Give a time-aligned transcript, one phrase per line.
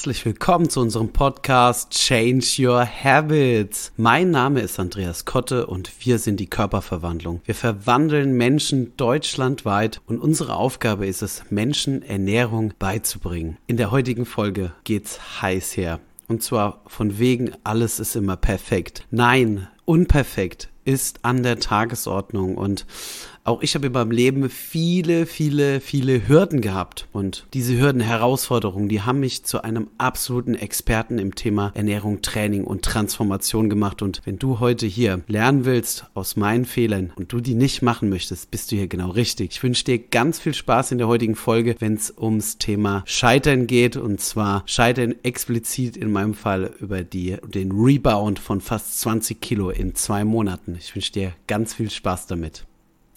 [0.00, 3.92] herzlich willkommen zu unserem Podcast Change Your Habits.
[3.98, 7.42] Mein Name ist Andreas Kotte und wir sind die Körperverwandlung.
[7.44, 13.58] Wir verwandeln Menschen deutschlandweit und unsere Aufgabe ist es, Menschen Ernährung beizubringen.
[13.66, 16.00] In der heutigen Folge geht's heiß her.
[16.28, 19.06] Und zwar von wegen, alles ist immer perfekt.
[19.10, 22.86] Nein, unperfekt ist an der Tagesordnung und
[23.44, 27.08] auch ich habe in meinem Leben viele, viele, viele Hürden gehabt.
[27.12, 32.64] Und diese Hürden, Herausforderungen, die haben mich zu einem absoluten Experten im Thema Ernährung, Training
[32.64, 34.02] und Transformation gemacht.
[34.02, 38.10] Und wenn du heute hier lernen willst aus meinen Fehlern und du die nicht machen
[38.10, 39.52] möchtest, bist du hier genau richtig.
[39.52, 43.66] Ich wünsche dir ganz viel Spaß in der heutigen Folge, wenn es ums Thema Scheitern
[43.66, 43.96] geht.
[43.96, 49.69] Und zwar Scheitern explizit in meinem Fall über die, den Rebound von fast 20 Kilo
[49.74, 50.74] in zwei Monaten.
[50.76, 52.66] Ich wünsche dir ganz viel Spaß damit.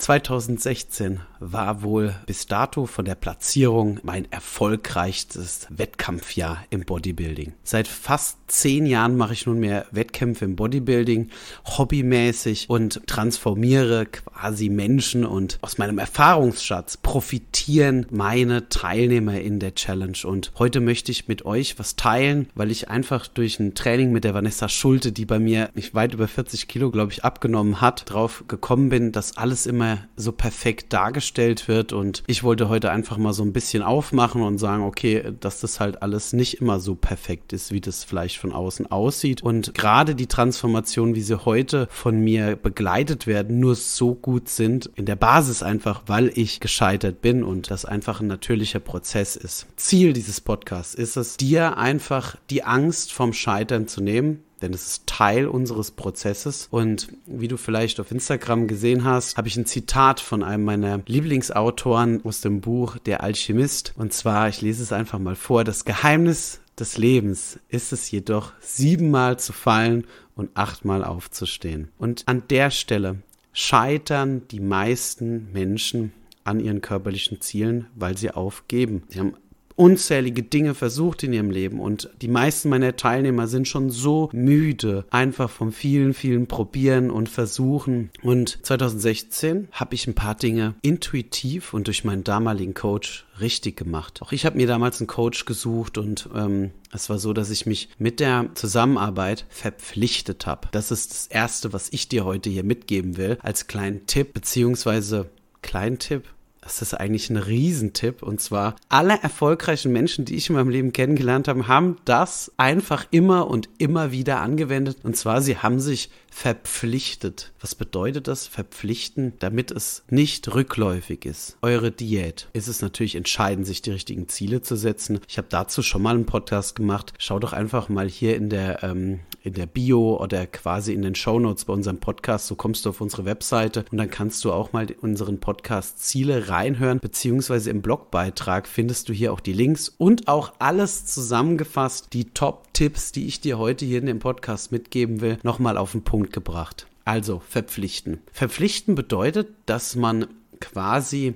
[0.04, 7.54] 2016 war wohl bis dato von der Platzierung mein erfolgreichstes Wettkampfjahr im Bodybuilding.
[7.64, 11.30] Seit fast zehn Jahren mache ich nunmehr Wettkämpfe im Bodybuilding,
[11.66, 20.18] hobbymäßig und transformiere quasi Menschen und aus meinem Erfahrungsschatz profitieren meine Teilnehmer in der Challenge.
[20.26, 24.26] Und heute möchte ich mit euch was teilen, weil ich einfach durch ein Training mit
[24.26, 28.10] der Vanessa Schulte, die bei mir nicht weit über 40 Kilo, glaube ich, abgenommen hat,
[28.10, 31.94] drauf gekommen bin, dass alles immer so perfekt dargestellt wird.
[31.94, 35.80] Und ich wollte heute einfach mal so ein bisschen aufmachen und sagen, okay, dass das
[35.80, 39.42] halt alles nicht immer so perfekt ist, wie das vielleicht von außen aussieht.
[39.44, 44.90] Und gerade die Transformationen, wie sie heute von mir begleitet werden, nur so gut sind
[44.96, 49.68] in der Basis einfach, weil ich gescheitert bin und das einfach ein natürlicher Prozess ist.
[49.76, 54.88] Ziel dieses Podcasts ist es, dir einfach die Angst vom Scheitern zu nehmen, denn es
[54.88, 56.68] ist Teil unseres Prozesses.
[56.72, 61.02] Und wie du vielleicht auf Instagram gesehen hast, habe ich ein Zitat von einem meiner
[61.06, 63.94] Lieblingsautoren aus dem Buch Der Alchemist.
[63.98, 68.54] Und zwar, ich lese es einfach mal vor, das Geheimnis des Lebens ist es jedoch,
[68.60, 70.06] siebenmal zu fallen
[70.36, 71.90] und achtmal aufzustehen.
[71.98, 73.18] Und an der Stelle
[73.54, 79.04] scheitern die meisten Menschen an ihren körperlichen Zielen, weil sie aufgeben.
[79.08, 79.36] Sie haben
[79.76, 85.06] unzählige Dinge versucht in ihrem Leben und die meisten meiner Teilnehmer sind schon so müde,
[85.10, 88.10] einfach vom vielen, vielen Probieren und Versuchen.
[88.22, 94.22] Und 2016 habe ich ein paar Dinge intuitiv und durch meinen damaligen Coach richtig gemacht.
[94.22, 97.66] Auch ich habe mir damals einen Coach gesucht und ähm, es war so, dass ich
[97.66, 100.68] mich mit der Zusammenarbeit verpflichtet habe.
[100.72, 105.30] Das ist das Erste, was ich dir heute hier mitgeben will, als kleinen Tipp, beziehungsweise
[105.62, 106.26] kleinen Tipp,
[106.64, 108.24] das ist eigentlich ein Riesentipp.
[108.24, 113.06] Und zwar, alle erfolgreichen Menschen, die ich in meinem Leben kennengelernt habe, haben das einfach
[113.12, 114.98] immer und immer wieder angewendet.
[115.04, 117.52] Und zwar, sie haben sich verpflichtet.
[117.62, 118.48] Was bedeutet das?
[118.48, 121.58] Verpflichten, damit es nicht rückläufig ist.
[121.62, 125.20] Eure Diät ist es natürlich entscheidend, sich die richtigen Ziele zu setzen.
[125.28, 127.14] Ich habe dazu schon mal einen Podcast gemacht.
[127.20, 131.14] Schau doch einfach mal hier in der, ähm, in der Bio oder quasi in den
[131.16, 132.48] Show Notes bei unserem Podcast.
[132.48, 136.50] So kommst du auf unsere Webseite und dann kannst du auch mal unseren Podcast Ziele
[136.54, 142.26] reinhören, beziehungsweise im Blogbeitrag findest du hier auch die Links und auch alles zusammengefasst, die
[142.26, 146.32] Top-Tipps, die ich dir heute hier in dem Podcast mitgeben will, nochmal auf den Punkt
[146.32, 146.88] gebracht.
[147.06, 148.20] Also verpflichten.
[148.32, 150.28] Verpflichten bedeutet, dass man
[150.60, 151.34] quasi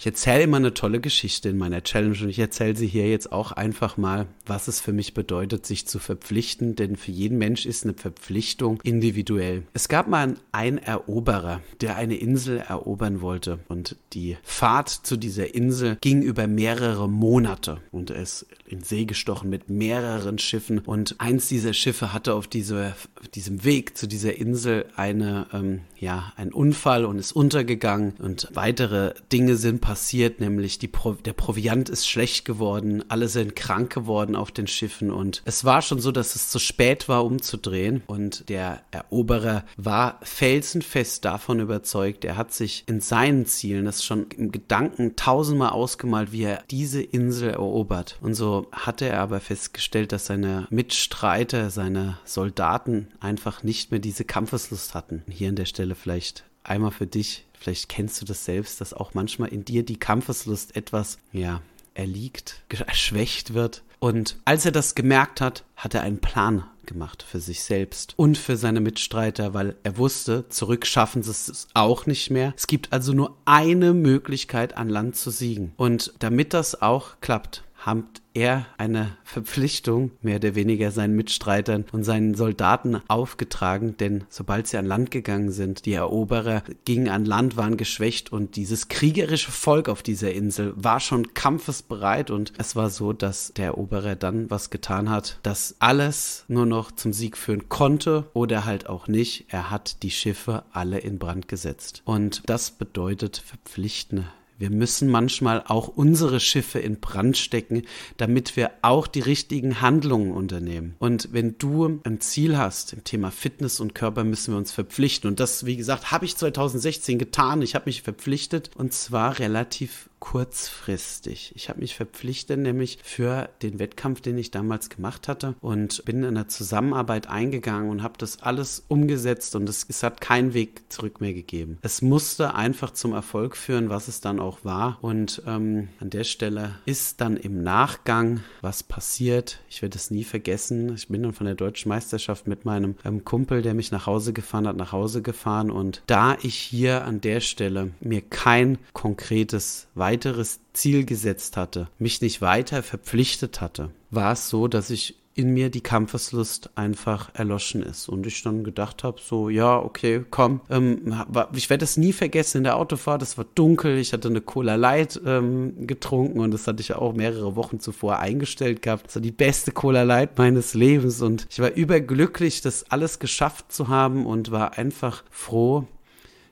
[0.00, 3.32] ich erzähle immer eine tolle Geschichte in meiner Challenge und ich erzähle sie hier jetzt
[3.32, 7.66] auch einfach mal, was es für mich bedeutet, sich zu verpflichten, denn für jeden Mensch
[7.66, 9.64] ist eine Verpflichtung individuell.
[9.74, 15.54] Es gab mal einen Eroberer, der eine Insel erobern wollte und die Fahrt zu dieser
[15.54, 21.16] Insel ging über mehrere Monate und er ist in See gestochen mit mehreren Schiffen und
[21.18, 26.32] eins dieser Schiffe hatte auf, diese, auf diesem Weg zu dieser Insel eine, ähm, ja,
[26.36, 28.14] einen Unfall und ist untergegangen.
[28.18, 33.28] Und weitere Dinge sind passiert passiert, nämlich die Pro der Proviant ist schlecht geworden, alle
[33.28, 35.10] sind krank geworden auf den Schiffen.
[35.10, 38.02] Und es war schon so, dass es zu spät war, umzudrehen.
[38.06, 44.26] Und der Eroberer war felsenfest davon überzeugt, er hat sich in seinen Zielen das schon
[44.36, 48.16] im Gedanken tausendmal ausgemalt, wie er diese Insel erobert.
[48.20, 54.24] Und so hatte er aber festgestellt, dass seine Mitstreiter, seine Soldaten einfach nicht mehr diese
[54.24, 55.22] Kampfeslust hatten.
[55.28, 59.12] Hier an der Stelle vielleicht einmal für dich Vielleicht kennst du das selbst, dass auch
[59.12, 61.60] manchmal in dir die Kampfeslust etwas, ja,
[61.92, 63.82] erliegt, erschwächt wird.
[63.98, 68.38] Und als er das gemerkt hat, hat er einen Plan gemacht für sich selbst und
[68.38, 72.54] für seine Mitstreiter, weil er wusste, zurück schaffen sie es auch nicht mehr.
[72.56, 75.72] Es gibt also nur eine Möglichkeit, an Land zu siegen.
[75.76, 78.04] Und damit das auch klappt, hat
[78.34, 84.76] er eine Verpflichtung, mehr oder weniger seinen Mitstreitern und seinen Soldaten aufgetragen, denn sobald sie
[84.76, 89.88] an Land gegangen sind, die Eroberer gingen an Land, waren geschwächt und dieses kriegerische Volk
[89.88, 92.30] auf dieser Insel war schon kampfesbereit.
[92.30, 96.92] Und es war so, dass der Eroberer dann was getan hat, das alles nur noch
[96.92, 99.46] zum Sieg führen konnte oder halt auch nicht.
[99.48, 102.02] Er hat die Schiffe alle in Brand gesetzt.
[102.04, 104.26] Und das bedeutet verpflichtende
[104.60, 107.84] wir müssen manchmal auch unsere Schiffe in Brand stecken,
[108.18, 110.94] damit wir auch die richtigen Handlungen unternehmen.
[110.98, 115.28] Und wenn du ein Ziel hast im Thema Fitness und Körper, müssen wir uns verpflichten.
[115.28, 117.62] Und das, wie gesagt, habe ich 2016 getan.
[117.62, 121.52] Ich habe mich verpflichtet und zwar relativ kurzfristig.
[121.56, 126.18] Ich habe mich verpflichtet, nämlich für den Wettkampf, den ich damals gemacht hatte und bin
[126.18, 130.82] in eine Zusammenarbeit eingegangen und habe das alles umgesetzt und es, es hat keinen Weg
[130.90, 131.78] zurück mehr gegeben.
[131.82, 134.98] Es musste einfach zum Erfolg führen, was es dann auch war.
[135.00, 139.60] Und ähm, an der Stelle ist dann im Nachgang was passiert.
[139.68, 140.94] Ich werde es nie vergessen.
[140.94, 144.32] Ich bin dann von der deutschen Meisterschaft mit meinem ähm, Kumpel, der mich nach Hause
[144.32, 145.70] gefahren hat, nach Hause gefahren.
[145.70, 152.20] Und da ich hier an der Stelle mir kein konkretes weiteres Ziel gesetzt hatte, mich
[152.20, 157.82] nicht weiter verpflichtet hatte, war es so, dass ich in mir die Kampfeslust einfach erloschen
[157.82, 158.08] ist.
[158.08, 160.60] Und ich dann gedacht habe, so, ja, okay, komm.
[160.68, 161.14] Ähm,
[161.54, 164.74] ich werde es nie vergessen in der Autofahrt, es war dunkel, ich hatte eine Cola
[164.74, 169.06] Light ähm, getrunken und das hatte ich auch mehrere Wochen zuvor eingestellt gehabt.
[169.06, 173.72] Das war die beste Cola Light meines Lebens und ich war überglücklich, das alles geschafft
[173.72, 175.86] zu haben und war einfach froh,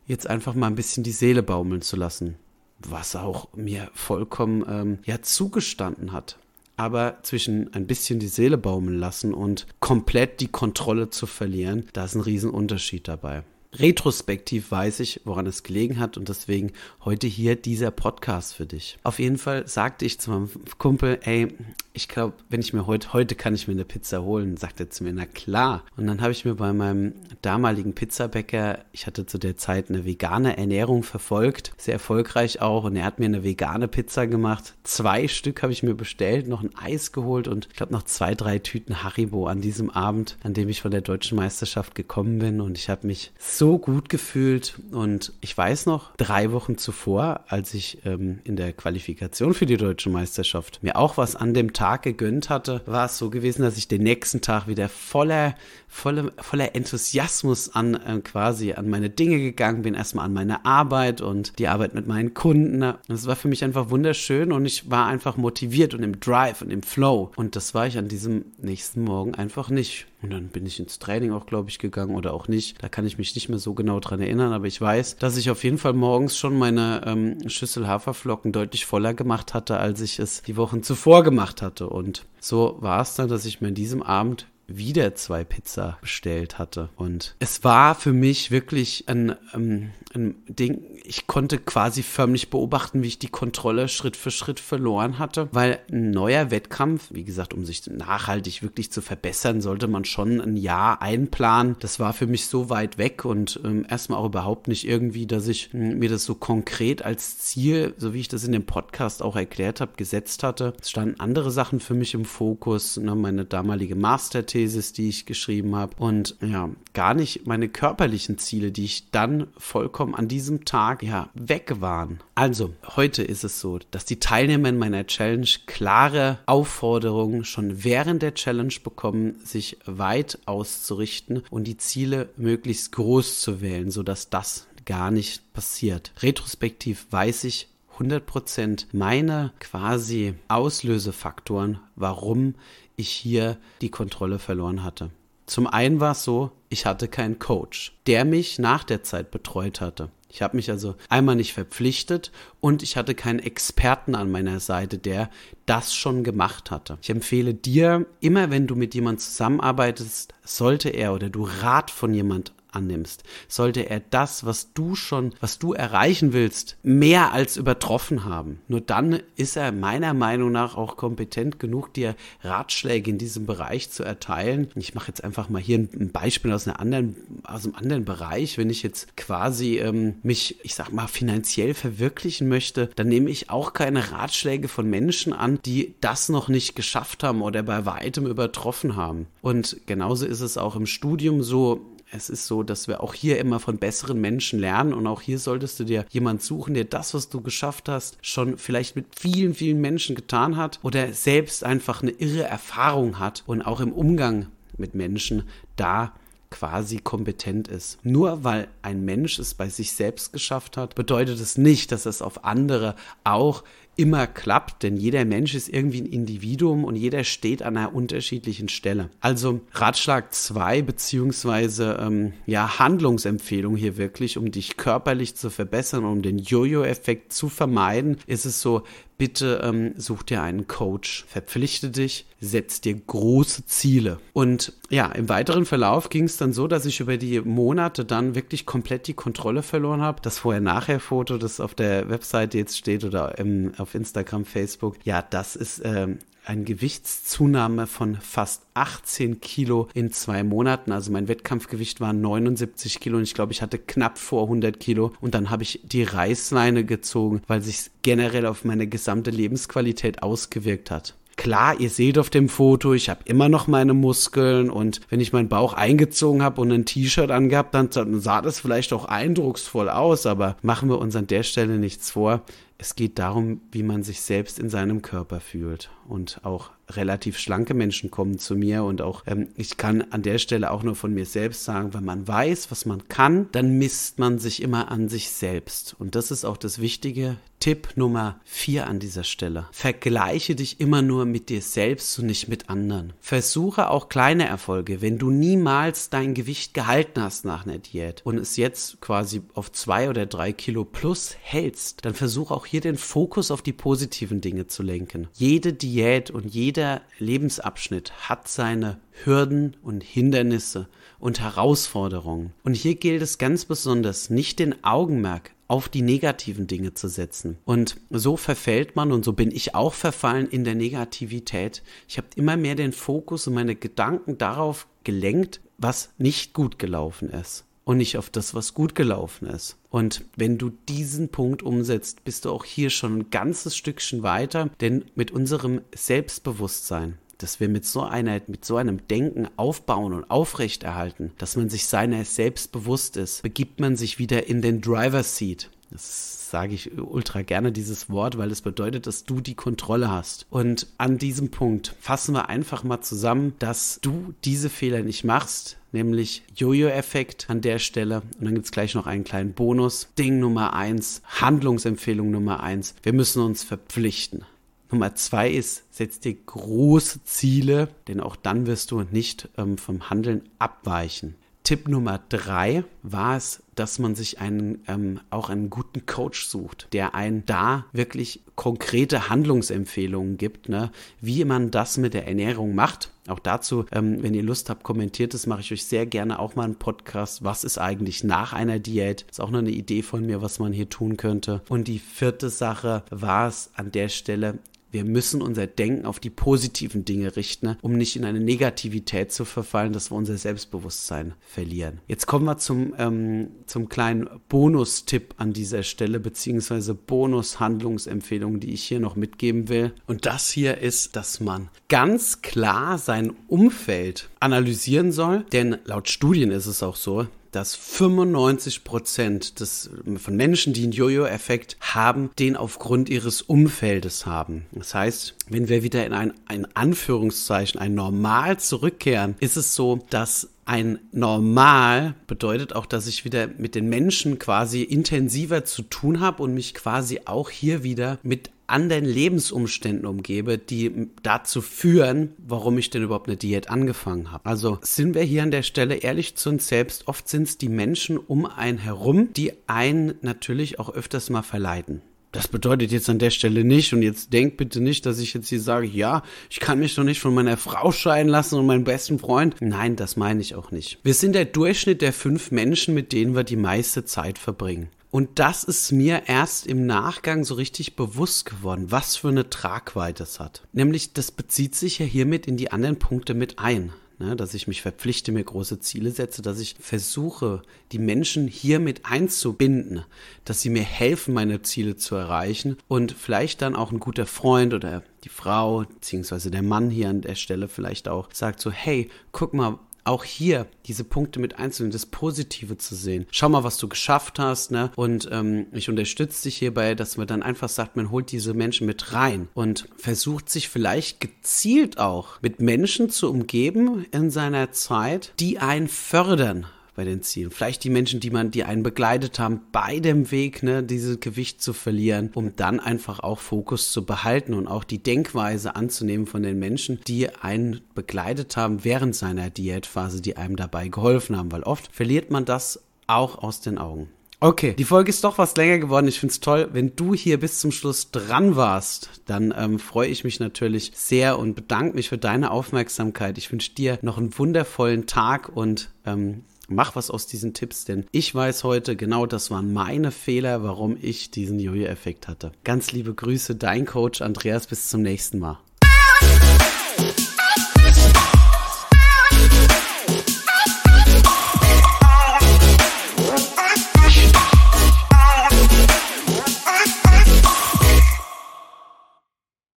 [0.06, 2.36] jetzt einfach mal ein bisschen die Seele baumeln zu lassen
[2.78, 6.38] was auch mir vollkommen ähm, ja zugestanden hat.
[6.76, 12.04] Aber zwischen ein bisschen die Seele baumeln lassen und komplett die Kontrolle zu verlieren, da
[12.04, 13.42] ist ein Riesenunterschied dabei.
[13.74, 16.72] Retrospektiv weiß ich, woran es gelegen hat und deswegen
[17.04, 18.98] heute hier dieser Podcast für dich.
[19.02, 21.48] Auf jeden Fall sagte ich zu meinem Kumpel, ey,
[21.92, 24.88] ich glaube, wenn ich mir heute, heute kann ich mir eine Pizza holen, sagt er
[24.88, 25.84] zu mir, na klar.
[25.96, 27.12] Und dann habe ich mir bei meinem
[27.42, 32.96] damaligen Pizzabäcker, ich hatte zu der Zeit eine vegane Ernährung verfolgt, sehr erfolgreich auch und
[32.96, 34.74] er hat mir eine vegane Pizza gemacht.
[34.82, 38.34] Zwei Stück habe ich mir bestellt, noch ein Eis geholt und ich glaube noch zwei,
[38.34, 42.60] drei Tüten Haribo an diesem Abend, an dem ich von der deutschen Meisterschaft gekommen bin
[42.60, 44.78] und ich habe mich so gut gefühlt.
[44.92, 49.76] Und ich weiß noch, drei Wochen zuvor, als ich ähm, in der Qualifikation für die
[49.76, 53.76] deutsche Meisterschaft mir auch was an dem Tag gegönnt hatte, war es so gewesen, dass
[53.76, 55.54] ich den nächsten Tag wieder voller,
[55.88, 61.20] voller, voller Enthusiasmus an äh, quasi an meine Dinge gegangen bin, erstmal an meine Arbeit
[61.20, 62.94] und die Arbeit mit meinen Kunden.
[63.08, 66.70] Das war für mich einfach wunderschön und ich war einfach motiviert und im Drive und
[66.70, 67.32] im Flow.
[67.36, 70.06] Und das war ich an diesem nächsten Morgen einfach nicht.
[70.20, 72.82] Und dann bin ich ins Training auch, glaube ich, gegangen oder auch nicht.
[72.82, 75.50] Da kann ich mich nicht mehr so genau dran erinnern, aber ich weiß, dass ich
[75.50, 80.18] auf jeden Fall morgens schon meine ähm, Schüssel Haferflocken deutlich voller gemacht hatte, als ich
[80.18, 81.88] es die Wochen zuvor gemacht hatte.
[81.88, 86.58] Und so war es dann, dass ich mir an diesem Abend wieder zwei Pizza bestellt
[86.58, 86.90] hatte.
[86.96, 93.08] Und es war für mich wirklich ein, ähm, Ding, ich konnte quasi förmlich beobachten, wie
[93.08, 97.64] ich die Kontrolle Schritt für Schritt verloren hatte, weil ein neuer Wettkampf, wie gesagt, um
[97.66, 101.76] sich nachhaltig wirklich zu verbessern, sollte man schon ein Jahr einplanen.
[101.80, 105.46] Das war für mich so weit weg und ähm, erstmal auch überhaupt nicht irgendwie, dass
[105.46, 109.22] ich äh, mir das so konkret als Ziel, so wie ich das in dem Podcast
[109.22, 110.72] auch erklärt habe, gesetzt hatte.
[110.80, 115.76] Es standen andere Sachen für mich im Fokus, ne, meine damalige Masterthesis, die ich geschrieben
[115.76, 120.78] habe und ja, gar nicht meine körperlichen Ziele, die ich dann vollkommen an diesem Tag
[120.78, 122.20] Tag ja weg waren.
[122.34, 128.22] Also, heute ist es so, dass die Teilnehmer in meiner Challenge klare Aufforderungen schon während
[128.22, 134.68] der Challenge bekommen, sich weit auszurichten und die Ziele möglichst groß zu wählen, sodass das
[134.86, 136.12] gar nicht passiert.
[136.22, 142.54] Retrospektiv weiß ich, 100% meine quasi Auslösefaktoren, warum
[142.96, 145.10] ich hier die Kontrolle verloren hatte.
[145.48, 149.80] Zum einen war es so, ich hatte keinen Coach, der mich nach der Zeit betreut
[149.80, 150.10] hatte.
[150.28, 154.98] Ich habe mich also einmal nicht verpflichtet und ich hatte keinen Experten an meiner Seite,
[154.98, 155.30] der
[155.64, 156.98] das schon gemacht hatte.
[157.00, 162.12] Ich empfehle dir, immer wenn du mit jemandem zusammenarbeitest, sollte er oder du Rat von
[162.12, 168.24] jemand annimmst, sollte er das, was du schon, was du erreichen willst, mehr als übertroffen
[168.24, 168.60] haben.
[168.68, 173.90] Nur dann ist er meiner Meinung nach auch kompetent genug, dir Ratschläge in diesem Bereich
[173.90, 174.70] zu erteilen.
[174.76, 178.56] Ich mache jetzt einfach mal hier ein Beispiel aus einer anderen, aus einem anderen Bereich.
[178.56, 183.50] Wenn ich jetzt quasi ähm, mich, ich sag mal, finanziell verwirklichen möchte, dann nehme ich
[183.50, 188.26] auch keine Ratschläge von Menschen an, die das noch nicht geschafft haben oder bei weitem
[188.26, 189.26] übertroffen haben.
[189.42, 191.80] Und genauso ist es auch im Studium so,
[192.10, 195.38] es ist so, dass wir auch hier immer von besseren Menschen lernen und auch hier
[195.38, 199.54] solltest du dir jemand suchen, der das, was du geschafft hast, schon vielleicht mit vielen,
[199.54, 204.46] vielen Menschen getan hat oder selbst einfach eine irre Erfahrung hat und auch im Umgang
[204.76, 205.44] mit Menschen
[205.76, 206.12] da
[206.50, 207.98] quasi kompetent ist.
[208.04, 212.22] Nur weil ein Mensch es bei sich selbst geschafft hat, bedeutet es nicht, dass es
[212.22, 213.64] auf andere auch
[213.98, 218.68] immer klappt, denn jeder Mensch ist irgendwie ein Individuum und jeder steht an einer unterschiedlichen
[218.68, 219.10] Stelle.
[219.20, 226.22] Also Ratschlag 2 beziehungsweise ähm, ja Handlungsempfehlung hier wirklich, um dich körperlich zu verbessern, um
[226.22, 228.84] den Jojo-Effekt zu vermeiden, ist es so,
[229.18, 234.18] bitte ähm, such dir einen Coach, verpflichte dich, setz dir große Ziele.
[234.32, 238.36] Und ja, im weiteren Verlauf ging es dann so, dass ich über die Monate dann
[238.36, 240.22] wirklich komplett die Kontrolle verloren habe.
[240.22, 245.56] Das Vorher-Nachher-Foto, das auf der Webseite jetzt steht oder im, auf Instagram, Facebook, ja, das
[245.56, 250.92] ist ähm, eine Gewichtszunahme von fast 18 Kilo in zwei Monaten.
[250.92, 255.12] Also mein Wettkampfgewicht war 79 Kilo und ich glaube, ich hatte knapp vor 100 Kilo.
[255.20, 260.90] Und dann habe ich die Reißleine gezogen, weil sich generell auf meine gesamte Lebensqualität ausgewirkt
[260.90, 261.14] hat.
[261.36, 265.32] Klar, ihr seht auf dem Foto, ich habe immer noch meine Muskeln und wenn ich
[265.32, 269.88] meinen Bauch eingezogen habe und ein T-Shirt angehabt, dann, dann sah das vielleicht auch eindrucksvoll
[269.88, 272.42] aus, aber machen wir uns an der Stelle nichts vor.
[272.80, 275.90] Es geht darum, wie man sich selbst in seinem Körper fühlt.
[276.08, 278.84] Und auch relativ schlanke Menschen kommen zu mir.
[278.84, 282.04] Und auch ähm, ich kann an der Stelle auch nur von mir selbst sagen, wenn
[282.04, 285.96] man weiß, was man kann, dann misst man sich immer an sich selbst.
[285.98, 287.36] Und das ist auch das Wichtige.
[287.60, 289.66] Tipp Nummer vier an dieser Stelle.
[289.72, 293.14] Vergleiche dich immer nur mit dir selbst und nicht mit anderen.
[293.20, 295.02] Versuche auch kleine Erfolge.
[295.02, 299.72] Wenn du niemals dein Gewicht gehalten hast nach einer Diät und es jetzt quasi auf
[299.72, 304.40] zwei oder drei Kilo plus hältst, dann versuche auch hier den Fokus auf die positiven
[304.40, 305.26] Dinge zu lenken.
[305.34, 312.52] Jede Diät und jeder Lebensabschnitt hat seine Hürden und Hindernisse und Herausforderungen.
[312.62, 317.58] Und hier gilt es ganz besonders, nicht den Augenmerk auf die negativen Dinge zu setzen.
[317.64, 321.82] Und so verfällt man, und so bin ich auch verfallen in der Negativität.
[322.08, 327.30] Ich habe immer mehr den Fokus und meine Gedanken darauf gelenkt, was nicht gut gelaufen
[327.30, 329.78] ist und nicht auf das, was gut gelaufen ist.
[329.88, 334.68] Und wenn du diesen Punkt umsetzt, bist du auch hier schon ein ganzes Stückchen weiter,
[334.82, 340.30] denn mit unserem Selbstbewusstsein, dass wir mit so einer, mit so einem Denken aufbauen und
[340.30, 345.38] aufrechterhalten, dass man sich seiner selbst bewusst ist, begibt man sich wieder in den Driver's
[345.38, 345.70] Seat.
[345.90, 350.46] Das sage ich ultra gerne, dieses Wort, weil es bedeutet, dass du die Kontrolle hast.
[350.50, 355.77] Und an diesem Punkt fassen wir einfach mal zusammen, dass du diese Fehler nicht machst,
[355.92, 358.22] nämlich Jojo-Effekt an der Stelle.
[358.38, 360.08] Und dann gibt es gleich noch einen kleinen Bonus.
[360.18, 362.94] Ding Nummer eins, Handlungsempfehlung Nummer eins.
[363.02, 364.44] Wir müssen uns verpflichten.
[364.90, 370.08] Nummer zwei ist, setz dir große Ziele, denn auch dann wirst du nicht ähm, vom
[370.08, 371.34] Handeln abweichen.
[371.68, 376.88] Tipp Nummer drei war es, dass man sich einen, ähm, auch einen guten Coach sucht,
[376.94, 380.90] der einen da wirklich konkrete Handlungsempfehlungen gibt, ne?
[381.20, 383.10] wie man das mit der Ernährung macht.
[383.26, 386.56] Auch dazu, ähm, wenn ihr Lust habt, kommentiert es, mache ich euch sehr gerne auch
[386.56, 387.44] mal einen Podcast.
[387.44, 389.26] Was ist eigentlich nach einer Diät?
[389.30, 391.60] Ist auch noch eine Idee von mir, was man hier tun könnte.
[391.68, 394.58] Und die vierte Sache war es an der Stelle,
[394.90, 399.32] wir müssen unser Denken auf die positiven Dinge richten, ne, um nicht in eine Negativität
[399.32, 402.00] zu verfallen, dass wir unser Selbstbewusstsein verlieren.
[402.06, 408.84] Jetzt kommen wir zum, ähm, zum kleinen Bonustipp an dieser Stelle, beziehungsweise Bonushandlungsempfehlung, die ich
[408.84, 409.92] hier noch mitgeben will.
[410.06, 416.50] Und das hier ist, dass man ganz klar sein Umfeld analysieren soll, denn laut Studien
[416.50, 422.56] ist es auch so, dass 95 Prozent des, von Menschen, die einen Jojo-Effekt haben, den
[422.56, 424.66] aufgrund ihres Umfeldes haben.
[424.72, 430.00] Das heißt, wenn wir wieder in ein, ein Anführungszeichen, ein Normal zurückkehren, ist es so,
[430.10, 436.20] dass ein Normal bedeutet auch, dass ich wieder mit den Menschen quasi intensiver zu tun
[436.20, 442.78] habe und mich quasi auch hier wieder mit anderen Lebensumständen umgebe, die dazu führen, warum
[442.78, 444.46] ich denn überhaupt eine Diät angefangen habe.
[444.46, 447.08] Also sind wir hier an der Stelle ehrlich zu uns selbst.
[447.08, 452.02] Oft sind es die Menschen um einen herum, die einen natürlich auch öfters mal verleiten.
[452.30, 455.48] Das bedeutet jetzt an der Stelle nicht, und jetzt denkt bitte nicht, dass ich jetzt
[455.48, 458.84] hier sage, ja, ich kann mich doch nicht von meiner Frau scheiden lassen und meinem
[458.84, 459.56] besten Freund.
[459.60, 460.98] Nein, das meine ich auch nicht.
[461.02, 464.90] Wir sind der Durchschnitt der fünf Menschen, mit denen wir die meiste Zeit verbringen.
[465.10, 470.22] Und das ist mir erst im Nachgang so richtig bewusst geworden, was für eine Tragweite
[470.22, 470.62] es hat.
[470.72, 474.68] Nämlich, das bezieht sich ja hiermit in die anderen Punkte mit ein ne, dass ich
[474.68, 477.62] mich verpflichte, mir große Ziele setze, dass ich versuche,
[477.92, 480.04] die Menschen hier mit einzubinden,
[480.44, 484.74] dass sie mir helfen, meine Ziele zu erreichen und vielleicht dann auch ein guter Freund
[484.74, 489.08] oder die Frau beziehungsweise der Mann hier an der Stelle vielleicht auch sagt so, hey,
[489.32, 493.26] guck mal, auch hier diese Punkte mit einzunehmen, das Positive zu sehen.
[493.30, 494.90] Schau mal, was du geschafft hast, ne?
[494.96, 498.86] Und ähm, ich unterstütze dich hierbei, dass man dann einfach sagt, man holt diese Menschen
[498.86, 505.32] mit rein und versucht sich vielleicht gezielt auch mit Menschen zu umgeben in seiner Zeit,
[505.40, 506.66] die einen fördern
[506.98, 507.52] bei den Zielen.
[507.52, 511.62] Vielleicht die Menschen, die man, die einen begleitet haben bei dem Weg, ne, dieses Gewicht
[511.62, 516.42] zu verlieren, um dann einfach auch Fokus zu behalten und auch die Denkweise anzunehmen von
[516.42, 521.62] den Menschen, die einen begleitet haben während seiner Diätphase, die einem dabei geholfen haben, weil
[521.62, 524.08] oft verliert man das auch aus den Augen.
[524.40, 526.08] Okay, die Folge ist doch was länger geworden.
[526.08, 526.68] Ich finde es toll.
[526.72, 531.38] Wenn du hier bis zum Schluss dran warst, dann ähm, freue ich mich natürlich sehr
[531.38, 533.38] und bedanke mich für deine Aufmerksamkeit.
[533.38, 538.04] Ich wünsche dir noch einen wundervollen Tag und ähm, Mach was aus diesen Tipps, denn
[538.12, 542.52] ich weiß heute genau, das waren meine Fehler, warum ich diesen Jojo-Effekt hatte.
[542.62, 545.58] Ganz liebe Grüße, dein Coach Andreas, bis zum nächsten Mal.